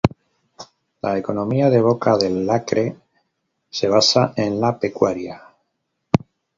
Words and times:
La 1.03 1.15
economía 1.15 1.69
de 1.69 1.79
Boca 1.79 2.17
del 2.17 2.49
Acre 2.49 2.97
se 3.69 3.87
basa 3.87 4.33
en 4.35 4.59
la 4.59 4.79
pecuaria. 4.79 5.43